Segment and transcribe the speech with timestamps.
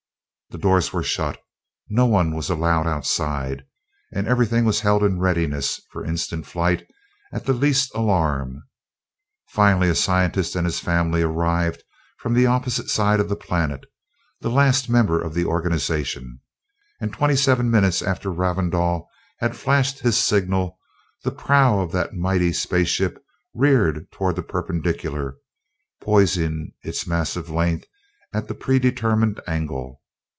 [0.51, 1.41] The doors were shut,
[1.87, 3.63] no one was allowed outside,
[4.13, 6.85] and everything was held in readiness for instant flight
[7.31, 8.61] at the least alarm.
[9.47, 11.85] Finally a scientist and his family arrived
[12.17, 13.85] from the opposite side of the planet
[14.41, 16.41] the last members of the organization
[16.99, 19.05] and, twenty seven minutes after Ravindau
[19.39, 20.77] had flashed his signal,
[21.23, 23.23] the prow of that mighty space ship
[23.53, 25.37] reared toward the perpendicular,
[26.01, 27.87] poising its massive length
[28.33, 29.99] at the predetermined angle.